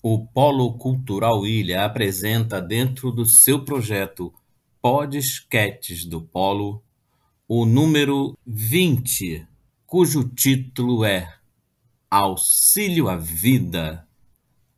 [0.00, 4.32] O Polo Cultural Ilha apresenta dentro do seu projeto
[4.80, 6.84] Podesquetes do Polo
[7.48, 9.44] o número vinte,
[9.84, 11.34] cujo título é
[12.08, 14.06] Auxílio à Vida,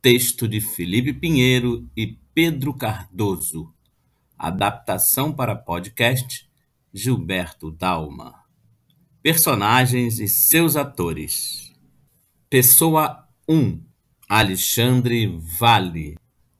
[0.01, 3.71] texto de Felipe Pinheiro e Pedro Cardoso,
[4.35, 6.49] adaptação para podcast
[6.91, 8.41] Gilberto Dalma.
[9.21, 11.71] Personagens e seus atores.
[12.49, 13.90] Pessoa 1
[14.33, 15.27] Alexandre
[15.59, 16.15] Vale.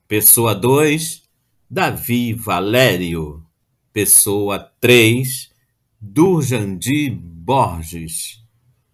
[0.06, 1.24] Pessoa 2,
[1.70, 3.46] Davi Valério.
[3.94, 5.50] Pessoa 3,
[5.98, 8.44] Durjandi Borges.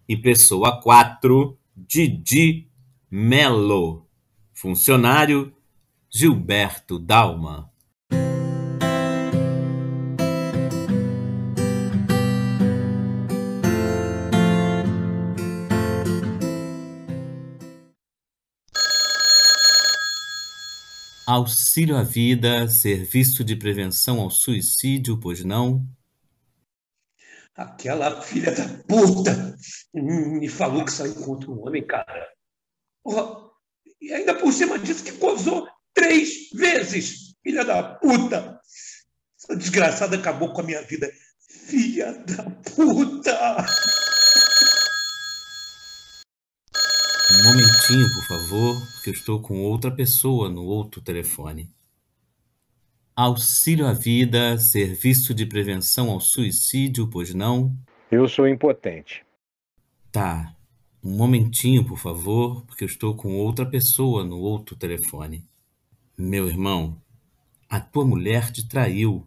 [0.08, 2.68] E pessoa 4, Didi
[3.10, 4.06] Melo.
[4.52, 5.52] Funcionário,
[6.08, 7.68] Gilberto Dalma.
[21.30, 25.86] Auxílio à vida, serviço de prevenção ao suicídio, pois não?
[27.54, 29.54] Aquela filha da puta
[29.92, 32.26] me falou que saiu contra um homem, cara.
[33.04, 33.50] Oh,
[34.00, 38.58] e ainda por cima disso que gozou três vezes, filha da puta.
[39.36, 41.12] Essa desgraçada acabou com a minha vida.
[41.46, 42.44] Filha da
[42.74, 43.66] puta!
[47.30, 51.70] Um momentinho, por favor, porque eu estou com outra pessoa no outro telefone.
[53.14, 57.76] Auxílio à vida, serviço de prevenção ao suicídio, pois não?
[58.10, 59.26] Eu sou impotente.
[60.10, 60.54] Tá.
[61.04, 65.44] Um momentinho, por favor, porque eu estou com outra pessoa no outro telefone.
[66.16, 66.96] Meu irmão,
[67.68, 69.26] a tua mulher te traiu,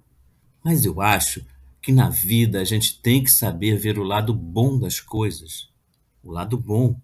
[0.64, 1.46] mas eu acho
[1.80, 5.70] que na vida a gente tem que saber ver o lado bom das coisas.
[6.24, 7.00] O lado bom.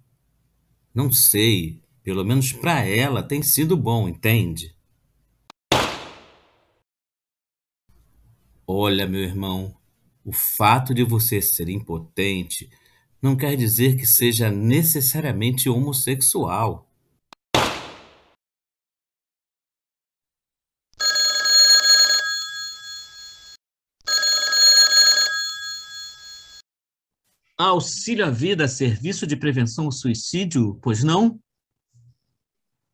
[0.97, 4.75] Não sei, pelo menos para ela tem sido bom, entende?
[8.65, 9.77] Olha, meu irmão,
[10.25, 12.67] o fato de você ser impotente
[13.21, 16.86] não quer dizer que seja necessariamente homossexual.
[27.57, 31.39] Auxílio à vida, serviço de prevenção ao suicídio, pois não?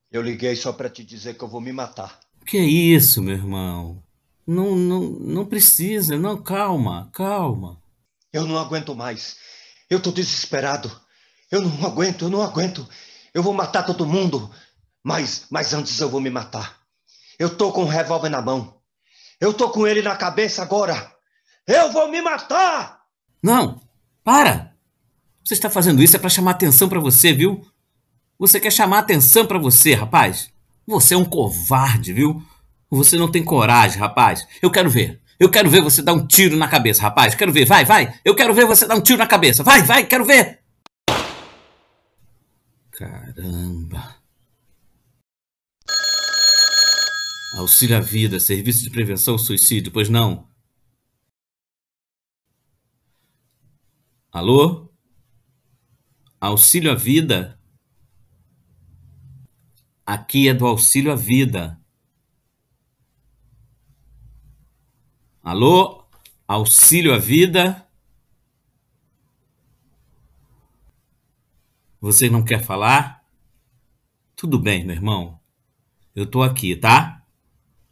[0.10, 2.20] Eu liguei só para te dizer que eu vou me matar.
[2.46, 4.02] Que é isso, meu irmão?
[4.48, 7.82] Não, não, não precisa, não, calma, calma.
[8.32, 9.38] Eu não aguento mais.
[9.90, 10.90] Eu tô desesperado.
[11.52, 12.88] Eu não aguento, eu não aguento.
[13.34, 14.50] Eu vou matar todo mundo.
[15.04, 16.80] Mas, mas antes eu vou me matar.
[17.38, 18.82] Eu tô com um revólver na mão.
[19.42, 21.12] Eu tô com ele na cabeça agora.
[21.68, 23.02] Eu vou me matar!
[23.42, 23.82] Não,
[24.24, 24.74] para!
[25.44, 27.66] Você está fazendo isso é para chamar atenção para você, viu?
[28.40, 30.50] Você quer chamar atenção para você, rapaz?
[30.88, 32.42] Você é um covarde, viu?
[32.90, 34.48] Você não tem coragem, rapaz.
[34.62, 35.22] Eu quero ver.
[35.40, 37.36] Eu quero ver você dar um tiro na cabeça, rapaz.
[37.36, 37.66] Quero ver.
[37.66, 38.14] Vai, vai.
[38.24, 39.64] Eu quero ver você dar um tiro na cabeça.
[39.64, 40.06] Vai, vai.
[40.06, 40.60] Quero ver.
[42.92, 44.16] Caramba.
[47.58, 50.48] Auxílio à vida, serviço de prevenção ao suicídio, pois não?
[54.34, 54.92] Alô?
[56.42, 57.62] Auxílio à vida?
[60.04, 61.80] Aqui é do auxílio à vida.
[65.44, 66.04] Alô?
[66.48, 67.88] Auxílio à vida?
[72.02, 73.24] Você não quer falar?
[74.36, 75.40] Tudo bem, meu irmão.
[76.16, 77.24] Eu tô aqui, tá?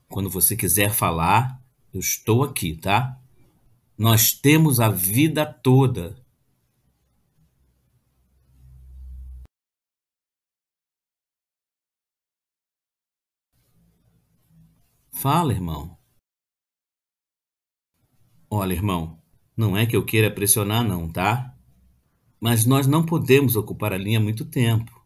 [0.07, 1.61] Quando você quiser falar,
[1.93, 3.21] eu estou aqui, tá?
[3.95, 6.19] Nós temos a vida toda
[15.21, 15.95] Fala, irmão.
[18.49, 19.19] Olha, irmão,
[19.55, 21.55] não é que eu queira pressionar, não, tá?
[22.39, 24.99] Mas nós não podemos ocupar a linha muito tempo.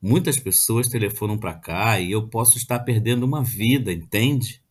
[0.00, 4.62] Muitas pessoas telefonam para cá e eu posso estar perdendo uma vida, entende?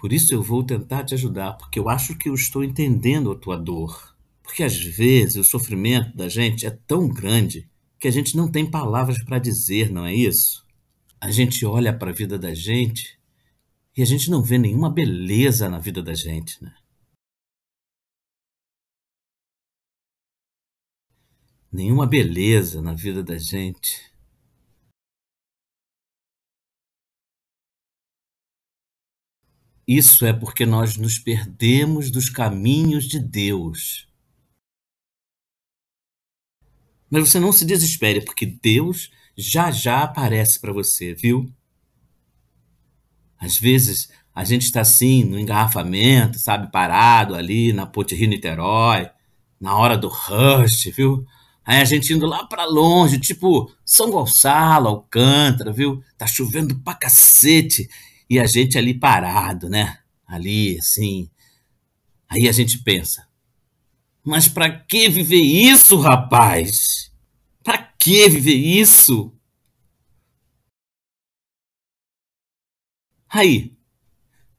[0.00, 3.36] Por isso eu vou tentar te ajudar, porque eu acho que eu estou entendendo a
[3.36, 4.16] tua dor.
[4.42, 7.68] Porque às vezes o sofrimento da gente é tão grande
[8.00, 10.66] que a gente não tem palavras para dizer, não é isso?
[11.20, 13.20] A gente olha para a vida da gente
[13.96, 16.74] e a gente não vê nenhuma beleza na vida da gente, né?
[21.70, 24.12] Nenhuma beleza na vida da gente.
[29.86, 34.08] Isso é porque nós nos perdemos dos caminhos de Deus.
[37.10, 41.52] Mas você não se desespere, porque Deus já já aparece para você, viu?
[43.42, 49.10] Às vezes a gente está assim no engarrafamento, sabe, parado ali na Ponte Rio Niterói,
[49.60, 51.26] na hora do rush, viu?
[51.64, 56.00] Aí a gente indo lá para longe, tipo São Gonçalo, Alcântara, viu?
[56.16, 57.90] Tá chovendo pra cacete
[58.30, 59.98] e a gente ali parado, né?
[60.26, 61.28] Ali, assim.
[62.28, 63.26] Aí a gente pensa:
[64.24, 67.10] mas para que viver isso, rapaz?
[67.62, 69.32] Para que viver isso?
[73.32, 73.72] Aí,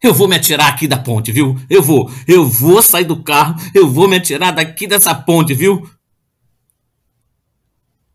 [0.01, 1.55] eu vou me atirar aqui da ponte, viu?
[1.69, 5.87] Eu vou, eu vou sair do carro, eu vou me atirar daqui dessa ponte, viu?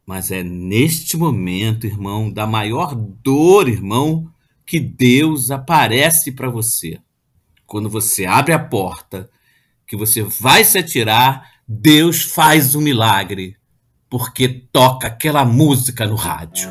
[0.04, 4.28] Mas é neste momento, irmão, da maior dor, irmão,
[4.66, 6.98] que Deus aparece para você.
[7.64, 9.30] Quando você abre a porta,
[9.86, 13.56] que você vai se atirar, Deus faz um milagre,
[14.10, 16.70] porque toca aquela música no rádio.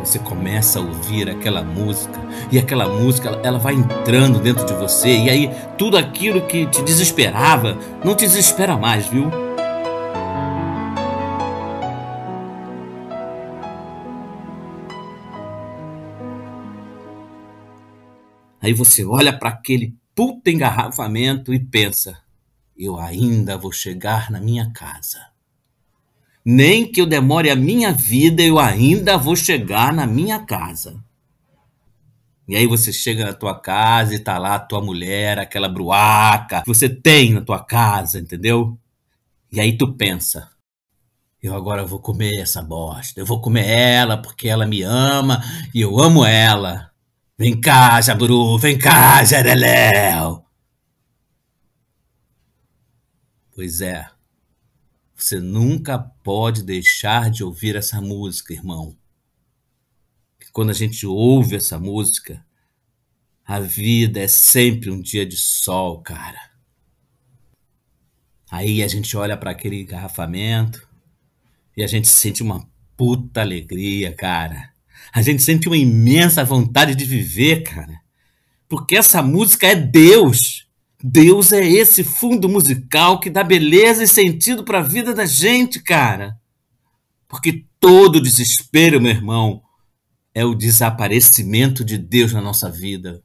[0.00, 2.20] Você começa a ouvir aquela música
[2.52, 6.82] e aquela música ela vai entrando dentro de você e aí tudo aquilo que te
[6.82, 9.30] desesperava não te desespera mais, viu?
[18.60, 22.18] Aí você olha para aquele puta engarrafamento e pensa:
[22.76, 25.33] eu ainda vou chegar na minha casa.
[26.44, 31.02] Nem que eu demore a minha vida, eu ainda vou chegar na minha casa.
[32.46, 36.60] E aí você chega na tua casa e tá lá a tua mulher, aquela bruaca
[36.60, 38.78] que você tem na tua casa, entendeu?
[39.50, 40.50] E aí tu pensa,
[41.42, 45.42] eu agora vou comer essa bosta, eu vou comer ela porque ela me ama
[45.74, 46.90] e eu amo ela.
[47.38, 50.44] Vem cá, Jaburu, vem cá, Jereléu.
[53.54, 54.06] Pois é,
[55.24, 58.96] você nunca pode deixar de ouvir essa música, irmão.
[60.52, 62.44] Quando a gente ouve essa música,
[63.44, 66.50] a vida é sempre um dia de sol, cara.
[68.50, 70.86] Aí a gente olha para aquele engarrafamento
[71.76, 74.74] e a gente sente uma puta alegria, cara
[75.12, 78.00] a gente sente uma imensa vontade de viver, cara.
[78.68, 80.63] Porque essa música é Deus.
[81.06, 85.78] Deus é esse fundo musical que dá beleza e sentido para a vida da gente,
[85.78, 86.40] cara.
[87.28, 89.62] Porque todo desespero, meu irmão,
[90.32, 93.22] é o desaparecimento de Deus na nossa vida.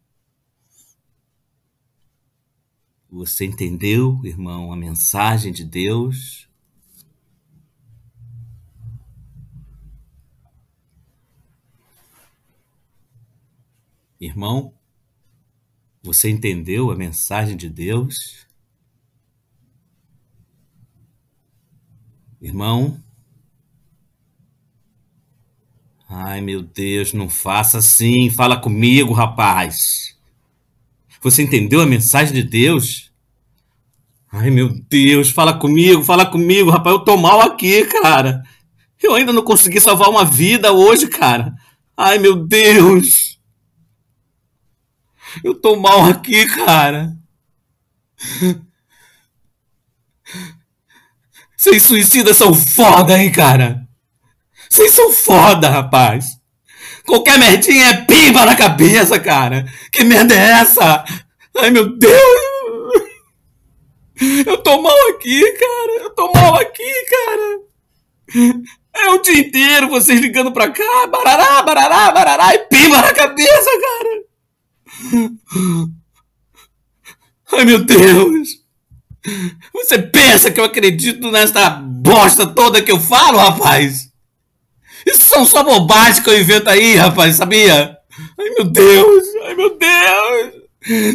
[3.10, 6.50] Você entendeu, irmão, a mensagem de Deus?
[14.20, 14.74] Irmão,
[16.02, 18.48] você entendeu a mensagem de Deus?
[22.42, 22.98] Irmão?
[26.08, 28.30] Ai, meu Deus, não faça assim.
[28.30, 30.18] Fala comigo, rapaz.
[31.22, 33.12] Você entendeu a mensagem de Deus?
[34.32, 36.96] Ai, meu Deus, fala comigo, fala comigo, rapaz.
[36.96, 38.44] Eu tô mal aqui, cara.
[39.02, 41.54] Eu ainda não consegui salvar uma vida hoje, cara.
[41.96, 43.29] Ai, meu Deus.
[45.44, 47.14] Eu tô mal aqui, cara.
[51.56, 53.88] Vocês suicidas são foda, hein, cara?
[54.70, 56.26] Vocês são foda, rapaz.
[57.06, 59.66] Qualquer merdinha é pimba na cabeça, cara.
[59.92, 61.04] Que merda é essa?
[61.58, 62.50] Ai, meu Deus.
[64.46, 66.04] Eu tô mal aqui, cara.
[66.04, 67.60] Eu tô mal aqui, cara.
[68.94, 73.70] É o dia inteiro vocês ligando pra cá, barará, barará, barará, e pimba na cabeça,
[73.82, 74.29] cara.
[77.52, 78.60] Ai meu Deus!
[79.74, 84.10] Você pensa que eu acredito nessa bosta toda que eu falo, rapaz?
[85.06, 87.98] Isso são só bobagens que eu invento aí, rapaz, sabia?
[88.38, 89.24] Ai meu Deus!
[89.46, 90.54] Ai meu Deus!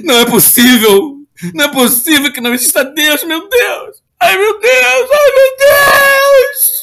[0.05, 1.15] Não é possível!
[1.55, 4.03] Não é possível que não exista Deus, meu Deus!
[4.21, 5.11] Ai meu Deus!
[5.11, 6.74] Ai meu Deus!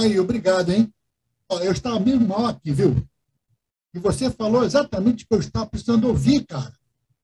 [0.00, 0.90] Aí, obrigado, hein?
[1.46, 3.06] Ó, eu estava mesmo mal aqui, viu?
[3.92, 6.72] E você falou exatamente o que eu estava precisando ouvir, cara.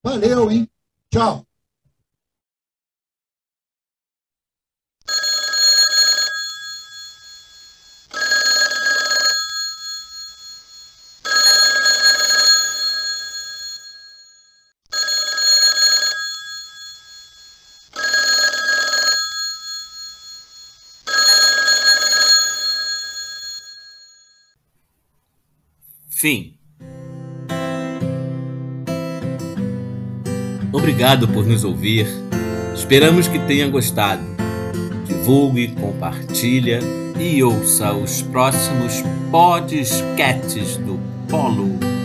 [0.03, 0.69] Valeu, hein?
[1.11, 1.47] Tchau.
[26.09, 26.55] Fim.
[30.73, 32.07] Obrigado por nos ouvir.
[32.75, 34.23] Esperamos que tenha gostado.
[35.07, 36.81] Divulgue, compartilha
[37.19, 40.99] e ouça os próximos podcasts do
[41.29, 41.96] Polo